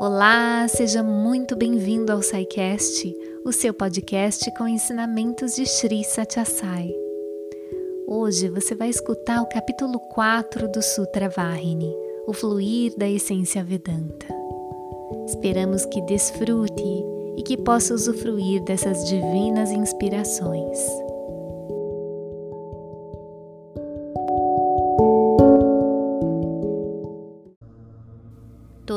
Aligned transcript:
Olá, 0.00 0.66
seja 0.66 1.02
muito 1.02 1.54
bem-vindo 1.54 2.10
ao 2.10 2.22
SciCast, 2.22 3.14
o 3.44 3.52
seu 3.52 3.74
podcast 3.74 4.50
com 4.56 4.66
ensinamentos 4.66 5.54
de 5.54 5.66
Sri 5.66 6.02
Satyasai. 6.02 6.90
Hoje 8.08 8.48
você 8.48 8.74
vai 8.74 8.88
escutar 8.88 9.42
o 9.42 9.46
capítulo 9.46 10.00
4 10.00 10.68
do 10.68 10.80
Sutra 10.80 11.28
Vahini, 11.28 11.94
o 12.26 12.32
fluir 12.32 12.96
da 12.96 13.06
essência 13.06 13.62
Vedanta. 13.62 14.26
Esperamos 15.26 15.84
que 15.84 16.00
desfrute 16.06 17.04
e 17.36 17.42
que 17.42 17.58
possa 17.58 17.92
usufruir 17.92 18.64
dessas 18.64 19.06
divinas 19.06 19.70
inspirações. 19.70 20.78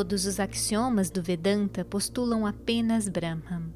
Todos 0.03 0.25
os 0.25 0.38
axiomas 0.38 1.09
do 1.09 1.23
Vedanta 1.23 1.85
postulam 1.85 2.45
apenas 2.45 3.07
Brahman. 3.07 3.73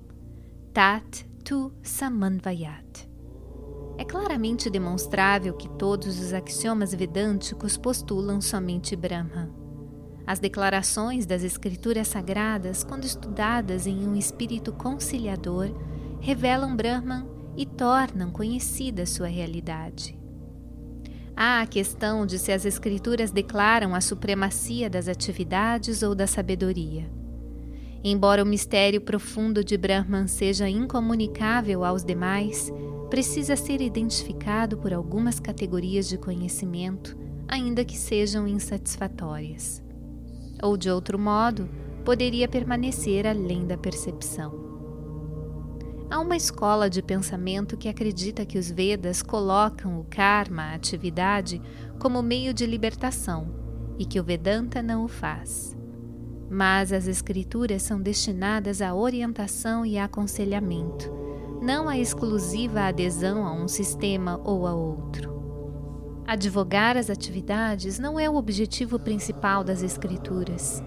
Tat 0.73 1.25
tu 1.41 1.71
samanvayat. 1.81 3.09
É 3.97 4.03
claramente 4.03 4.69
demonstrável 4.69 5.53
que 5.53 5.69
todos 5.69 6.19
os 6.19 6.33
axiomas 6.33 6.93
vedânticos 6.93 7.77
postulam 7.77 8.41
somente 8.41 8.93
Brahman. 8.93 9.49
As 10.25 10.37
declarações 10.37 11.25
das 11.25 11.43
escrituras 11.43 12.09
sagradas, 12.09 12.83
quando 12.83 13.05
estudadas 13.05 13.87
em 13.87 14.05
um 14.05 14.13
espírito 14.13 14.73
conciliador, 14.73 15.69
revelam 16.19 16.75
Brahman 16.75 17.25
e 17.55 17.65
tornam 17.65 18.31
conhecida 18.31 19.05
sua 19.05 19.27
realidade. 19.27 20.19
Há 21.39 21.61
a 21.61 21.67
questão 21.67 22.25
de 22.25 22.39
se 22.39 22.51
as 22.51 22.65
Escrituras 22.65 23.29
declaram 23.29 23.93
a 23.93 24.01
supremacia 24.01 24.89
das 24.89 25.07
atividades 25.07 26.01
ou 26.01 26.15
da 26.15 26.25
sabedoria. 26.25 27.07
Embora 28.03 28.41
o 28.41 28.45
mistério 28.45 28.99
profundo 28.99 29.63
de 29.63 29.77
Brahman 29.77 30.25
seja 30.25 30.67
incomunicável 30.67 31.85
aos 31.85 32.03
demais, 32.03 32.73
precisa 33.11 33.55
ser 33.55 33.81
identificado 33.81 34.79
por 34.79 34.91
algumas 34.91 35.39
categorias 35.39 36.09
de 36.09 36.17
conhecimento, 36.17 37.15
ainda 37.47 37.85
que 37.85 37.95
sejam 37.95 38.47
insatisfatórias. 38.47 39.83
Ou, 40.63 40.75
de 40.75 40.89
outro 40.89 41.19
modo, 41.19 41.69
poderia 42.03 42.47
permanecer 42.47 43.27
além 43.27 43.67
da 43.67 43.77
percepção. 43.77 44.66
Há 46.09 46.21
uma 46.21 46.37
escola 46.37 46.89
de 46.89 47.01
pensamento 47.01 47.75
que 47.75 47.89
acredita 47.89 48.45
que 48.45 48.57
os 48.57 48.71
Vedas 48.71 49.21
colocam 49.21 49.99
o 49.99 50.05
karma, 50.05 50.63
a 50.63 50.73
atividade, 50.73 51.61
como 51.99 52.23
meio 52.23 52.53
de 52.53 52.65
libertação 52.65 53.53
e 53.99 54.05
que 54.05 54.17
o 54.17 54.23
Vedanta 54.23 54.81
não 54.81 55.03
o 55.03 55.09
faz. 55.09 55.75
Mas 56.49 56.93
as 56.93 57.07
escrituras 57.07 57.81
são 57.81 58.01
destinadas 58.01 58.81
à 58.81 58.95
orientação 58.95 59.85
e 59.85 59.97
aconselhamento, 59.97 61.11
não 61.61 61.89
à 61.89 61.97
exclusiva 61.97 62.83
adesão 62.83 63.45
a 63.45 63.51
um 63.51 63.67
sistema 63.67 64.39
ou 64.45 64.65
a 64.65 64.73
outro. 64.73 65.35
Advogar 66.25 66.95
as 66.95 67.09
atividades 67.09 67.99
não 67.99 68.17
é 68.17 68.29
o 68.29 68.35
objetivo 68.35 68.97
principal 68.97 69.61
das 69.61 69.81
escrituras. 69.81 70.81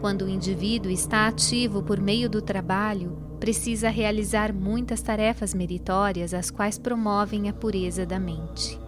Quando 0.00 0.22
o 0.22 0.28
indivíduo 0.28 0.90
está 0.90 1.26
ativo 1.26 1.82
por 1.82 2.00
meio 2.00 2.30
do 2.30 2.40
trabalho, 2.40 3.23
precisa 3.44 3.90
realizar 3.90 4.54
muitas 4.54 5.02
tarefas 5.02 5.52
meritórias, 5.52 6.32
as 6.32 6.50
quais 6.50 6.78
promovem 6.78 7.50
a 7.50 7.52
pureza 7.52 8.06
da 8.06 8.18
mente. 8.18 8.80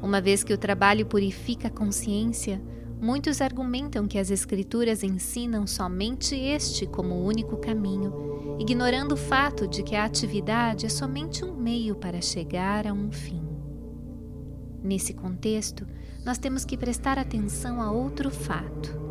Uma 0.00 0.20
vez 0.20 0.44
que 0.44 0.54
o 0.54 0.56
trabalho 0.56 1.04
purifica 1.04 1.66
a 1.66 1.70
consciência, 1.70 2.62
muitos 3.00 3.40
argumentam 3.40 4.06
que 4.06 4.20
as 4.20 4.30
Escrituras 4.30 5.02
ensinam 5.02 5.66
somente 5.66 6.36
este 6.36 6.86
como 6.86 7.16
o 7.16 7.24
único 7.24 7.56
caminho, 7.56 8.56
ignorando 8.60 9.14
o 9.14 9.16
fato 9.16 9.66
de 9.66 9.82
que 9.82 9.96
a 9.96 10.04
atividade 10.04 10.86
é 10.86 10.88
somente 10.88 11.44
um 11.44 11.56
meio 11.56 11.96
para 11.96 12.20
chegar 12.20 12.86
a 12.86 12.92
um 12.92 13.10
fim. 13.10 13.42
Nesse 14.80 15.12
contexto, 15.12 15.84
nós 16.24 16.38
temos 16.38 16.64
que 16.64 16.76
prestar 16.76 17.18
atenção 17.18 17.82
a 17.82 17.90
outro 17.90 18.30
fato. 18.30 19.05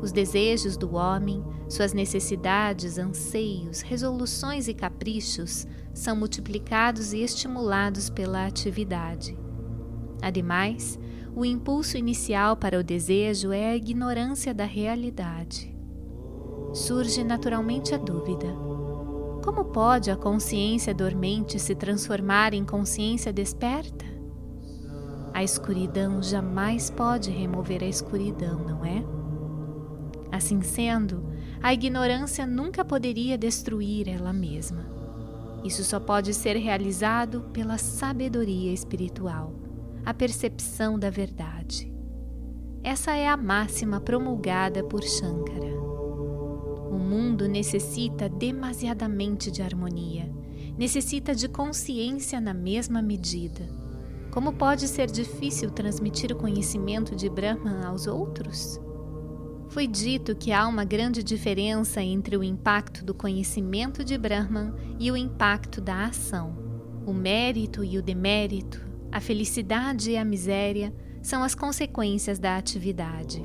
Os 0.00 0.12
desejos 0.12 0.76
do 0.76 0.94
homem, 0.94 1.44
suas 1.68 1.92
necessidades, 1.92 2.98
anseios, 2.98 3.80
resoluções 3.80 4.68
e 4.68 4.74
caprichos 4.74 5.66
são 5.92 6.14
multiplicados 6.14 7.12
e 7.12 7.22
estimulados 7.22 8.08
pela 8.08 8.46
atividade. 8.46 9.36
Ademais, 10.22 10.98
o 11.34 11.44
impulso 11.44 11.96
inicial 11.96 12.56
para 12.56 12.78
o 12.78 12.82
desejo 12.82 13.52
é 13.52 13.70
a 13.70 13.76
ignorância 13.76 14.54
da 14.54 14.64
realidade. 14.64 15.76
Surge 16.72 17.24
naturalmente 17.24 17.94
a 17.94 17.98
dúvida: 17.98 18.46
como 19.42 19.64
pode 19.64 20.10
a 20.10 20.16
consciência 20.16 20.94
dormente 20.94 21.58
se 21.58 21.74
transformar 21.74 22.54
em 22.54 22.64
consciência 22.64 23.32
desperta? 23.32 24.04
A 25.32 25.42
escuridão 25.42 26.22
jamais 26.22 26.90
pode 26.90 27.30
remover 27.30 27.82
a 27.82 27.86
escuridão, 27.86 28.58
não 28.58 28.84
é? 28.84 29.17
Assim 30.30 30.60
sendo, 30.62 31.24
a 31.62 31.72
ignorância 31.72 32.46
nunca 32.46 32.84
poderia 32.84 33.38
destruir 33.38 34.08
ela 34.08 34.32
mesma. 34.32 34.86
Isso 35.64 35.82
só 35.82 35.98
pode 35.98 36.32
ser 36.34 36.56
realizado 36.56 37.42
pela 37.52 37.78
sabedoria 37.78 38.72
espiritual, 38.72 39.52
a 40.04 40.14
percepção 40.14 40.98
da 40.98 41.10
verdade. 41.10 41.92
Essa 42.82 43.16
é 43.16 43.26
a 43.26 43.36
máxima 43.36 44.00
promulgada 44.00 44.84
por 44.84 45.02
Shankara. 45.02 45.76
O 46.90 46.98
mundo 46.98 47.48
necessita 47.48 48.28
demasiadamente 48.28 49.50
de 49.50 49.62
harmonia, 49.62 50.32
necessita 50.78 51.34
de 51.34 51.48
consciência 51.48 52.40
na 52.40 52.54
mesma 52.54 53.02
medida. 53.02 53.68
Como 54.30 54.52
pode 54.52 54.86
ser 54.86 55.10
difícil 55.10 55.70
transmitir 55.70 56.30
o 56.30 56.36
conhecimento 56.36 57.16
de 57.16 57.28
Brahman 57.28 57.84
aos 57.84 58.06
outros? 58.06 58.80
Foi 59.68 59.86
dito 59.86 60.34
que 60.34 60.50
há 60.50 60.66
uma 60.66 60.84
grande 60.84 61.22
diferença 61.22 62.02
entre 62.02 62.36
o 62.36 62.42
impacto 62.42 63.04
do 63.04 63.12
conhecimento 63.12 64.02
de 64.02 64.16
Brahman 64.16 64.72
e 64.98 65.10
o 65.12 65.16
impacto 65.16 65.80
da 65.80 66.06
ação. 66.06 66.56
O 67.06 67.12
mérito 67.12 67.84
e 67.84 67.98
o 67.98 68.02
demérito, 68.02 68.80
a 69.12 69.20
felicidade 69.20 70.10
e 70.10 70.16
a 70.16 70.24
miséria 70.24 70.92
são 71.22 71.42
as 71.42 71.54
consequências 71.54 72.38
da 72.38 72.56
atividade. 72.56 73.42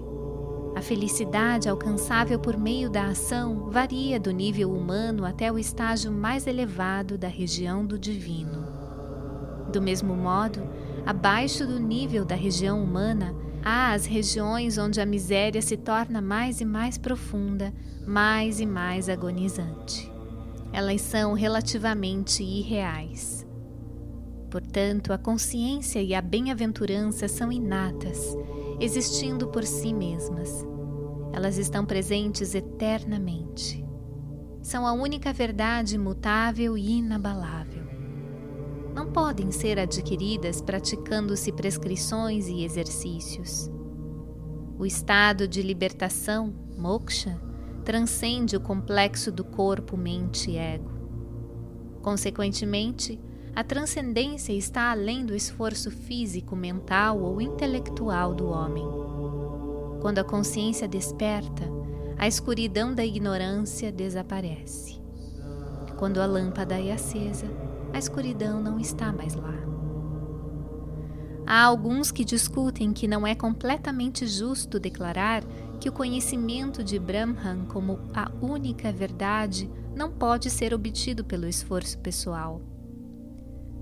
A 0.76 0.82
felicidade 0.82 1.70
alcançável 1.70 2.40
por 2.40 2.58
meio 2.58 2.90
da 2.90 3.08
ação 3.08 3.70
varia 3.70 4.20
do 4.20 4.32
nível 4.32 4.72
humano 4.72 5.26
até 5.26 5.52
o 5.52 5.60
estágio 5.60 6.12
mais 6.12 6.48
elevado 6.48 7.18
da 7.18 7.28
região 7.28 7.86
do 7.86 8.00
divino. 8.00 8.66
Do 9.72 9.82
mesmo 9.82 10.16
modo, 10.16 10.62
abaixo 11.06 11.68
do 11.68 11.80
nível 11.80 12.26
da 12.26 12.36
região 12.36 12.82
humana, 12.82 13.36
Há 13.66 13.94
as 13.94 14.06
regiões 14.06 14.78
onde 14.78 15.00
a 15.00 15.06
miséria 15.06 15.62
se 15.62 15.78
torna 15.78 16.22
mais 16.22 16.60
e 16.60 16.66
mais 16.66 16.98
profunda, 16.98 17.74
mais 18.06 18.60
e 18.60 18.66
mais 18.66 19.08
agonizante. 19.08 20.12
Elas 20.74 21.02
são 21.02 21.34
relativamente 21.34 22.44
irreais. 22.44 23.48
Portanto, 24.52 25.14
a 25.14 25.18
consciência 25.18 26.02
e 26.02 26.14
a 26.14 26.22
bem-aventurança 26.22 27.30
são 27.30 27.52
inatas, 27.52 28.36
existindo 28.82 29.48
por 29.48 29.64
si 29.64 29.94
mesmas. 29.94 30.66
Elas 31.32 31.58
estão 31.58 31.86
presentes 31.86 32.54
eternamente. 32.54 33.84
São 34.62 34.86
a 34.86 34.92
única 34.92 35.32
verdade 35.32 35.96
imutável 35.96 36.78
e 36.78 36.98
inabalável 36.98 37.73
não 38.94 39.12
podem 39.12 39.52
ser 39.52 39.80
adquiridas 39.80 40.62
praticando-se 40.62 41.52
prescrições 41.52 42.48
e 42.48 42.64
exercícios. 42.64 43.70
O 44.78 44.86
estado 44.86 45.48
de 45.48 45.62
libertação, 45.62 46.54
moksha, 46.78 47.40
transcende 47.84 48.56
o 48.56 48.60
complexo 48.60 49.32
do 49.32 49.44
corpo, 49.44 49.98
mente 49.98 50.52
e 50.52 50.58
ego. 50.58 50.92
Consequentemente, 52.02 53.20
a 53.56 53.64
transcendência 53.64 54.54
está 54.54 54.92
além 54.92 55.26
do 55.26 55.36
esforço 55.36 55.92
físico, 55.92 56.56
mental 56.56 57.20
ou 57.20 57.42
intelectual 57.42 58.34
do 58.34 58.48
homem. 58.48 58.86
Quando 60.02 60.20
a 60.20 60.24
consciência 60.24 60.88
desperta, 60.88 61.64
a 62.18 62.28
escuridão 62.28 62.94
da 62.94 63.06
ignorância 63.06 63.92
desaparece. 63.92 65.02
Quando 65.98 66.20
a 66.20 66.26
lâmpada 66.26 66.80
é 66.80 66.92
acesa, 66.92 67.48
a 67.94 68.00
escuridão 68.00 68.60
não 68.60 68.80
está 68.80 69.14
mais 69.14 69.36
lá. 69.36 69.54
Há 71.46 71.64
alguns 71.64 72.12
que 72.12 72.26
discutem 72.26 72.92
que 72.94 73.08
não 73.08 73.28
é 73.28 73.36
completamente 73.36 74.26
justo 74.26 74.80
declarar 74.80 75.44
que 75.80 75.90
o 75.90 75.92
conhecimento 75.92 76.84
de 76.84 76.98
Brahman 76.98 77.66
como 77.68 78.00
a 78.14 78.32
única 78.42 78.92
verdade 78.92 79.70
não 79.96 80.10
pode 80.12 80.50
ser 80.50 80.74
obtido 80.74 81.24
pelo 81.24 81.48
esforço 81.48 82.00
pessoal. 82.00 82.62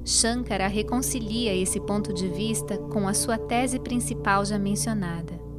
Shankara 0.03 0.67
reconcilia 0.67 1.53
esse 1.55 1.79
ponto 1.79 2.11
de 2.11 2.27
vista 2.27 2.77
com 2.77 3.07
a 3.07 3.13
sua 3.13 3.37
tese 3.37 3.79
principal 3.79 4.43
já 4.43 4.57
mencionada. 4.57 5.50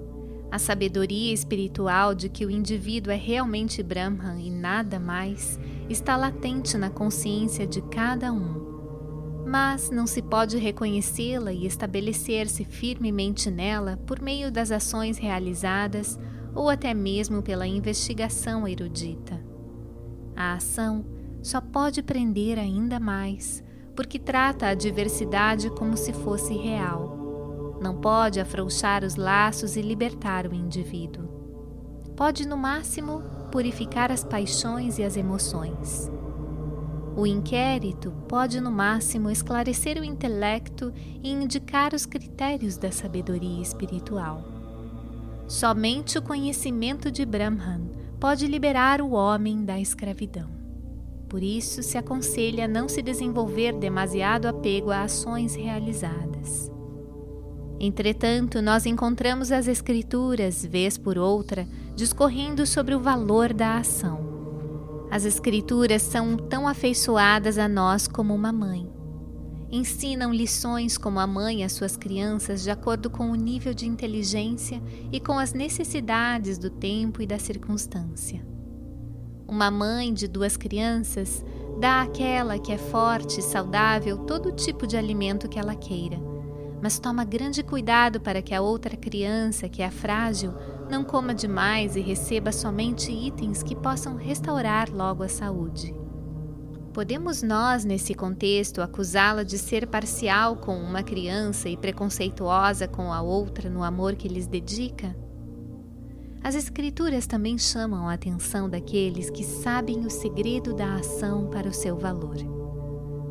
A 0.53 0.59
sabedoria 0.59 1.33
espiritual 1.33 2.15
de 2.15 2.29
que 2.29 2.45
o 2.45 2.51
indivíduo 2.51 3.11
é 3.11 3.17
realmente 3.17 3.83
Brahman 3.83 4.39
e 4.39 4.51
nada 4.51 5.01
mais 5.01 5.59
está 5.89 6.15
latente 6.15 6.77
na 6.77 6.91
consciência 6.91 7.67
de 7.67 7.81
cada 7.81 8.31
um. 8.31 9.45
Mas 9.47 9.89
não 9.89 10.07
se 10.07 10.21
pode 10.21 10.59
reconhecê-la 10.59 11.55
e 11.55 11.65
estabelecer-se 11.65 12.67
firmemente 12.67 13.51
nela 13.51 13.99
por 14.07 14.21
meio 14.21 14.53
das 14.53 14.71
ações 14.71 15.17
realizadas 15.17 16.19
ou 16.55 16.69
até 16.69 16.93
mesmo 16.93 17.43
pela 17.43 17.67
investigação 17.67 18.69
erudita. 18.69 19.43
A 20.37 20.53
ação 20.53 21.03
só 21.43 21.63
pode 21.63 22.03
prender 22.03 22.59
ainda 22.59 23.01
mais, 23.01 23.65
porque 23.97 24.19
trata 24.19 24.67
a 24.67 24.75
diversidade 24.75 25.71
como 25.71 25.97
se 25.97 26.13
fosse 26.13 26.53
real 26.53 27.22
não 27.83 27.97
pode 27.97 28.41
afrouxar 28.41 29.05
os 29.05 29.17
laços 29.17 29.77
e 29.77 29.83
libertar 29.83 30.47
o 30.47 30.55
indivíduo. 30.55 31.29
Pode, 32.17 32.47
no 32.47 32.57
máximo, 32.57 33.23
purificar 33.51 34.13
as 34.13 34.23
paixões 34.23 34.99
e 34.99 35.03
as 35.03 35.17
emoções. 35.17 36.11
O 37.15 37.27
inquérito 37.27 38.13
pode, 38.27 38.61
no 38.61 38.71
máximo, 38.71 39.29
esclarecer 39.29 40.01
o 40.01 40.05
intelecto 40.05 40.93
e 41.23 41.31
indicar 41.31 41.93
os 41.93 42.07
critérios 42.07 42.79
da 42.79 42.91
sabedoria 42.91 43.61
espiritual. 43.61 44.43
Somente 45.47 46.17
o 46.17 46.23
conhecimento 46.23 47.11
de 47.11 47.27
Brahman 47.27 47.91
pode 48.19 48.47
liberar 48.47 49.03
o 49.03 49.11
homem 49.11 49.65
da 49.65 49.79
escravidão. 49.79 50.49
Por 51.29 51.43
isso, 51.43 51.83
se 51.83 51.99
aconselha 51.99 52.69
não 52.69 52.89
se 52.89 53.03
desenvolver 53.03 53.73
demasiado 53.73 54.47
apego 54.47 54.91
a 54.91 55.03
ações 55.03 55.55
realizadas. 55.55 56.71
Entretanto, 57.85 58.63
nós 58.63 58.87
encontramos 58.87 59.51
as 59.51 59.67
Escrituras, 59.67 60.65
vez 60.65 60.97
por 60.97 61.19
outra, 61.19 61.67
discorrendo 61.97 62.65
sobre 62.65 62.95
o 62.95 63.01
valor 63.01 63.53
da 63.53 63.79
ação. 63.79 65.09
As 65.11 65.25
Escrituras 65.25 66.01
são 66.01 66.37
tão 66.37 66.69
afeiçoadas 66.69 67.59
a 67.59 67.69
nós 67.69 68.07
como 68.07 68.33
uma 68.33 68.53
mãe. 68.53 68.89
Ensinam 69.69 70.33
lições 70.33 70.97
como 70.97 71.19
a 71.19 71.27
mãe 71.27 71.65
às 71.65 71.73
suas 71.73 71.97
crianças 71.97 72.63
de 72.63 72.71
acordo 72.71 73.11
com 73.11 73.33
o 73.33 73.35
nível 73.35 73.75
de 73.75 73.89
inteligência 73.89 74.81
e 75.11 75.19
com 75.19 75.37
as 75.37 75.53
necessidades 75.53 76.59
do 76.59 76.71
tempo 76.71 77.21
e 77.21 77.27
da 77.27 77.39
circunstância. 77.41 78.47
Uma 79.49 79.73
mãe 79.73 80.15
de 80.15 80.29
duas 80.29 80.57
crianças 80.57 81.45
dá 81.81 82.03
àquela 82.03 82.61
que 82.61 82.71
é 82.71 82.79
forte 82.79 83.41
e 83.41 83.43
saudável 83.43 84.19
todo 84.19 84.53
tipo 84.53 84.87
de 84.87 84.97
alimento 84.97 85.49
que 85.49 85.59
ela 85.59 85.75
queira 85.75 86.31
mas 86.83 86.99
toma 86.99 87.25
grande 87.25 87.63
cuidado 87.63 88.21
para 88.21 88.43
que 88.43 88.53
a 88.53 88.61
outra 88.61 88.97
criança, 88.97 89.69
que 89.69 89.81
é 89.81 89.91
frágil, 89.91 90.53
não 90.91 91.05
coma 91.05 91.33
demais 91.33 91.95
e 91.95 92.01
receba 92.01 92.51
somente 92.51 93.13
itens 93.13 93.63
que 93.63 93.77
possam 93.77 94.17
restaurar 94.17 94.91
logo 94.93 95.23
a 95.23 95.29
saúde. 95.29 95.95
Podemos 96.93 97.41
nós, 97.41 97.85
nesse 97.85 98.15
contexto, 98.15 98.83
acusá-la 98.83 99.45
de 99.45 99.57
ser 99.57 99.87
parcial 99.87 100.57
com 100.57 100.77
uma 100.77 101.03
criança 101.03 101.69
e 101.69 101.77
preconceituosa 101.77 102.87
com 102.89 103.13
a 103.13 103.23
outra 103.23 103.71
no 103.71 103.83
amor 103.83 104.17
que 104.17 104.29
lhes 104.29 104.47
dedica? 104.47 105.17
As 106.43 106.57
Escrituras 106.57 107.27
também 107.27 107.57
chamam 107.57 108.09
a 108.09 108.15
atenção 108.15 108.69
daqueles 108.69 109.31
que 109.31 109.45
sabem 109.45 110.05
o 110.05 110.11
segredo 110.11 110.75
da 110.75 110.97
ação 110.97 111.49
para 111.49 111.69
o 111.69 111.73
seu 111.73 111.97
valor, 111.97 112.37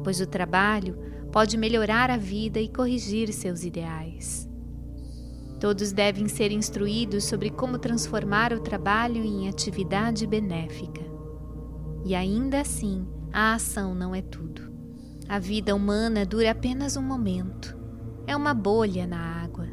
pois 0.03 0.19
o 0.21 0.27
trabalho 0.27 0.97
pode 1.31 1.57
melhorar 1.57 2.09
a 2.09 2.17
vida 2.17 2.59
e 2.59 2.67
corrigir 2.67 3.31
seus 3.31 3.63
ideais. 3.63 4.49
Todos 5.59 5.91
devem 5.91 6.27
ser 6.27 6.51
instruídos 6.51 7.23
sobre 7.23 7.51
como 7.51 7.77
transformar 7.77 8.51
o 8.51 8.59
trabalho 8.59 9.23
em 9.23 9.47
atividade 9.47 10.25
benéfica. 10.25 11.01
E 12.03 12.15
ainda 12.15 12.61
assim, 12.61 13.07
a 13.31 13.53
ação 13.53 13.93
não 13.93 14.15
é 14.15 14.21
tudo. 14.21 14.71
A 15.29 15.37
vida 15.37 15.75
humana 15.75 16.25
dura 16.25 16.51
apenas 16.51 16.97
um 16.97 17.01
momento. 17.01 17.77
É 18.25 18.35
uma 18.35 18.53
bolha 18.53 19.05
na 19.05 19.19
água. 19.19 19.67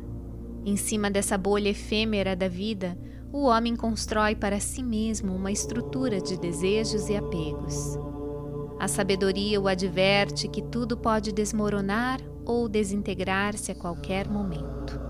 Em 0.64 0.76
cima 0.76 1.10
dessa 1.10 1.38
bolha 1.38 1.70
efêmera 1.70 2.36
da 2.36 2.48
vida, 2.48 2.98
o 3.32 3.44
homem 3.44 3.74
constrói 3.74 4.34
para 4.34 4.60
si 4.60 4.82
mesmo 4.82 5.34
uma 5.34 5.50
estrutura 5.50 6.20
de 6.20 6.38
desejos 6.38 7.08
e 7.08 7.16
apegos. 7.16 7.98
A 8.78 8.86
sabedoria 8.86 9.60
o 9.60 9.66
adverte 9.66 10.46
que 10.46 10.62
tudo 10.62 10.96
pode 10.96 11.32
desmoronar 11.32 12.20
ou 12.44 12.68
desintegrar-se 12.68 13.72
a 13.72 13.74
qualquer 13.74 14.28
momento. 14.28 15.00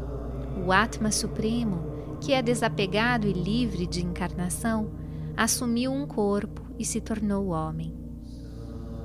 O 0.67 0.73
Atma 0.73 1.13
Supremo, 1.13 2.17
que 2.21 2.33
é 2.33 2.43
desapegado 2.43 3.27
e 3.27 3.33
livre 3.33 3.87
de 3.87 4.05
encarnação, 4.05 4.91
assumiu 5.37 5.93
um 5.93 6.07
corpo 6.07 6.63
e 6.79 6.85
se 6.85 7.01
tornou 7.01 7.49
homem. 7.49 7.95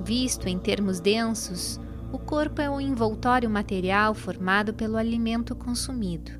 Visto 0.02 0.48
em 0.48 0.58
termos 0.58 0.98
densos, 0.98 1.78
o 2.12 2.18
corpo 2.18 2.60
é 2.60 2.68
um 2.68 2.80
envoltório 2.80 3.50
material 3.50 4.14
formado 4.14 4.72
pelo 4.72 4.96
alimento 4.96 5.54
consumido. 5.54 6.32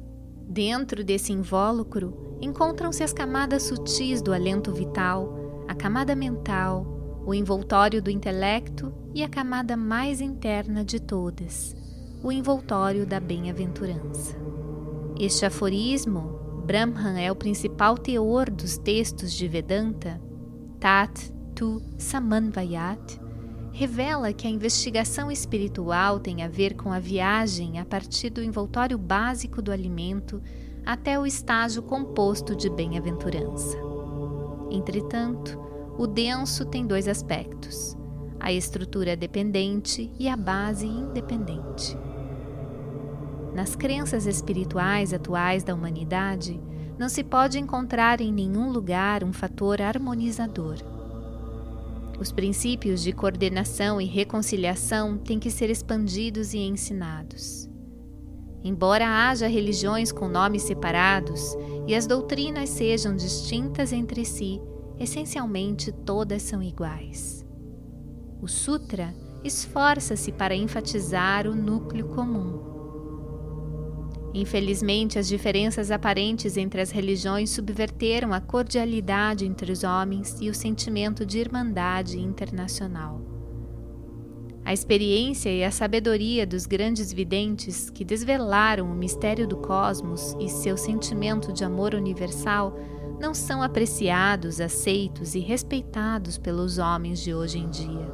Dentro 0.49 1.05
desse 1.05 1.32
invólucro 1.32 2.38
encontram-se 2.41 3.03
as 3.03 3.12
camadas 3.12 3.65
sutis 3.65 4.23
do 4.23 4.32
alento 4.32 4.73
vital, 4.73 5.35
a 5.67 5.75
camada 5.75 6.15
mental, 6.15 6.94
o 7.26 7.32
envoltório 7.32 8.03
do 8.03 8.11
intelecto 8.11 8.93
e 9.15 9.23
a 9.23 9.29
camada 9.29 9.76
mais 9.76 10.21
interna 10.21 10.85
de 10.85 11.00
todas, 11.00 11.75
o 12.23 12.31
envoltório 12.31 13.06
da 13.06 13.19
bem-aventurança. 13.19 14.37
Este 15.19 15.47
aforismo, 15.47 16.62
Brahman 16.67 17.19
é 17.21 17.31
o 17.31 17.37
principal 17.37 17.97
teor 17.97 18.50
dos 18.50 18.76
textos 18.76 19.32
de 19.32 19.49
Vedanta, 19.49 20.21
Tat 20.79 21.32
Tu 21.55 21.81
Samanvayat, 21.97 23.21
revela 23.73 24.32
que 24.32 24.47
a 24.47 24.50
investigação 24.50 25.31
espiritual 25.31 26.21
tem 26.21 26.43
a 26.43 26.49
ver 26.49 26.75
com 26.75 26.93
a 26.93 26.99
viagem 26.99 27.79
a 27.79 27.85
partir 27.85 28.31
do 28.31 28.43
envoltório 28.43 28.99
básico 28.99 29.62
do 29.62 29.73
alimento 29.73 30.43
até 30.85 31.19
o 31.19 31.26
estágio 31.26 31.82
composto 31.82 32.55
de 32.55 32.69
bem-aventurança. 32.69 33.79
Entretanto, 34.71 35.59
o 35.96 36.06
denso 36.06 36.64
tem 36.64 36.87
dois 36.87 37.06
aspectos: 37.06 37.96
a 38.41 38.52
estrutura 38.52 39.17
dependente 39.17 40.11
e 40.19 40.29
a 40.29 40.37
base 40.37 40.87
independente. 40.87 41.96
Nas 43.55 43.76
crenças 43.76 44.26
espirituais 44.26 45.14
atuais 45.14 45.62
da 45.62 45.75
humanidade, 45.75 46.61
não 46.99 47.09
se 47.09 47.23
pode 47.23 47.59
encontrar 47.59 48.21
em 48.21 48.33
nenhum 48.33 48.71
lugar 48.71 49.23
um 49.23 49.33
fator 49.33 49.80
harmonizador. 49.80 50.76
Os 52.19 52.33
princípios 52.33 53.02
de 53.02 53.12
coordenação 53.12 54.00
e 54.00 54.04
reconciliação 54.04 55.19
têm 55.19 55.38
que 55.38 55.50
ser 55.50 55.71
expandidos 55.71 56.54
e 56.54 56.59
ensinados. 56.59 57.69
Embora 58.62 59.07
haja 59.07 59.47
religiões 59.47 60.11
com 60.11 60.28
nomes 60.28 60.62
separados 60.62 61.57
e 61.87 61.95
as 61.95 62.07
doutrinas 62.07 62.71
sejam 62.71 63.14
distintas 63.14 63.92
entre 63.92 64.25
si, 64.25 64.61
essencialmente 64.99 65.93
todas 65.93 66.43
são 66.43 66.63
iguais. 66.63 67.45
O 68.41 68.49
Sutra 68.49 69.15
esforça-se 69.43 70.33
para 70.33 70.55
enfatizar 70.55 71.47
o 71.47 71.55
núcleo 71.55 72.09
comum. 72.09 72.75
Infelizmente, 74.33 75.19
as 75.19 75.29
diferenças 75.29 75.93
aparentes 75.93 76.57
entre 76.57 76.81
as 76.81 76.91
religiões 76.91 77.51
subverteram 77.51 78.33
a 78.33 78.41
cordialidade 78.41 79.47
entre 79.47 79.71
os 79.71 79.85
homens 79.85 80.37
e 80.41 80.51
o 80.51 80.55
sentimento 80.55 81.25
de 81.25 81.39
irmandade 81.39 82.19
internacional. 82.19 83.21
A 84.65 84.73
experiência 84.73 85.51
e 85.51 85.63
a 85.63 85.71
sabedoria 85.71 86.47
dos 86.47 86.65
grandes 86.67 87.13
videntes 87.13 87.91
que 87.91 88.05
desvelaram 88.05 88.91
o 88.91 88.95
mistério 88.95 89.47
do 89.47 89.59
cosmos 89.59 90.35
e 90.41 90.49
seu 90.49 90.77
sentimento 90.77 91.53
de 91.53 91.63
amor 91.63 91.95
universal 91.95 92.75
não 93.18 93.35
são 93.35 93.62
apreciados, 93.62 94.61
aceitos 94.61 95.35
e 95.35 95.40
respeitados 95.40 96.38
pelos 96.38 96.78
homens 96.78 97.21
de 97.21 97.35
hoje 97.35 97.59
em 97.59 97.68
dia. 97.68 98.12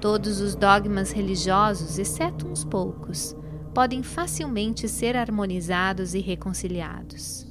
Todos 0.00 0.40
os 0.40 0.54
dogmas 0.54 1.12
religiosos, 1.12 1.98
exceto 1.98 2.48
uns 2.48 2.64
poucos, 2.64 3.36
podem 3.72 4.02
facilmente 4.02 4.88
ser 4.88 5.16
harmonizados 5.16 6.14
e 6.14 6.20
reconciliados. 6.20 7.46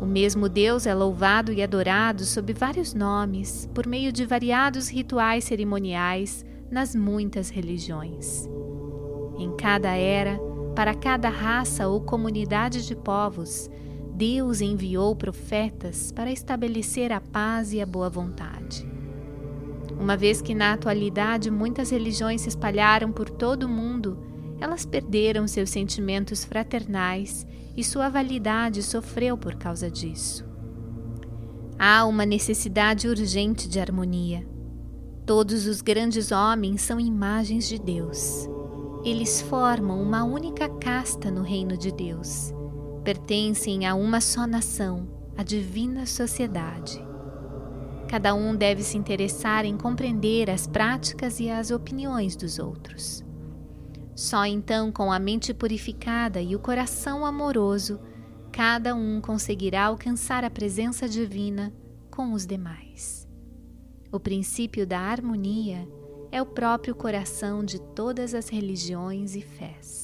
O 0.00 0.04
mesmo 0.04 0.48
Deus 0.48 0.84
é 0.84 0.94
louvado 0.94 1.52
e 1.52 1.62
adorado 1.62 2.24
sob 2.24 2.52
vários 2.52 2.92
nomes, 2.92 3.68
por 3.72 3.86
meio 3.86 4.12
de 4.12 4.26
variados 4.26 4.88
rituais 4.88 5.44
cerimoniais 5.44 6.44
nas 6.70 6.94
muitas 6.94 7.50
religiões. 7.50 8.48
Em 9.38 9.54
cada 9.56 9.90
era, 9.90 10.38
para 10.74 10.94
cada 10.94 11.28
raça 11.28 11.86
ou 11.86 12.00
comunidade 12.00 12.86
de 12.86 12.96
povos, 12.96 13.70
Deus 14.14 14.60
enviou 14.60 15.16
profetas 15.16 16.12
para 16.12 16.30
estabelecer 16.30 17.10
a 17.12 17.20
paz 17.20 17.72
e 17.72 17.80
a 17.80 17.86
boa 17.86 18.10
vontade. 18.10 18.86
Uma 19.98 20.16
vez 20.16 20.42
que 20.42 20.54
na 20.54 20.72
atualidade 20.72 21.50
muitas 21.50 21.90
religiões 21.90 22.42
se 22.42 22.48
espalharam 22.48 23.10
por 23.10 23.30
todo 23.30 23.64
o 23.64 23.68
mundo, 23.68 24.18
elas 24.60 24.84
perderam 24.84 25.48
seus 25.48 25.70
sentimentos 25.70 26.44
fraternais 26.44 27.46
e 27.76 27.82
sua 27.82 28.08
validade 28.08 28.82
sofreu 28.82 29.36
por 29.36 29.54
causa 29.54 29.90
disso. 29.90 30.44
Há 31.78 32.04
uma 32.04 32.26
necessidade 32.26 33.08
urgente 33.08 33.68
de 33.68 33.80
harmonia. 33.80 34.46
Todos 35.24 35.66
os 35.66 35.80
grandes 35.80 36.30
homens 36.30 36.82
são 36.82 37.00
imagens 37.00 37.66
de 37.66 37.78
Deus. 37.78 38.48
Eles 39.04 39.40
formam 39.42 40.00
uma 40.00 40.22
única 40.22 40.68
casta 40.68 41.30
no 41.30 41.42
reino 41.42 41.76
de 41.76 41.90
Deus. 41.90 42.52
Pertencem 43.04 43.84
a 43.84 43.96
uma 43.96 44.20
só 44.20 44.46
nação, 44.46 45.08
a 45.36 45.42
divina 45.42 46.06
sociedade. 46.06 47.04
Cada 48.08 48.32
um 48.32 48.54
deve 48.54 48.84
se 48.84 48.96
interessar 48.96 49.64
em 49.64 49.76
compreender 49.76 50.48
as 50.48 50.68
práticas 50.68 51.40
e 51.40 51.50
as 51.50 51.72
opiniões 51.72 52.36
dos 52.36 52.60
outros. 52.60 53.24
Só 54.14 54.44
então, 54.44 54.92
com 54.92 55.10
a 55.10 55.18
mente 55.18 55.52
purificada 55.52 56.40
e 56.40 56.54
o 56.54 56.60
coração 56.60 57.26
amoroso, 57.26 57.98
cada 58.52 58.94
um 58.94 59.20
conseguirá 59.20 59.86
alcançar 59.86 60.44
a 60.44 60.50
presença 60.50 61.08
divina 61.08 61.72
com 62.08 62.32
os 62.32 62.46
demais. 62.46 63.26
O 64.12 64.20
princípio 64.20 64.86
da 64.86 65.00
harmonia 65.00 65.88
é 66.30 66.40
o 66.40 66.46
próprio 66.46 66.94
coração 66.94 67.64
de 67.64 67.80
todas 67.80 68.32
as 68.34 68.48
religiões 68.48 69.34
e 69.34 69.40
fés. 69.40 70.01